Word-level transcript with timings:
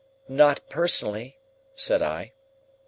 "Not 0.27 0.67
personally," 0.67 1.37
said 1.75 2.01
I. 2.01 2.31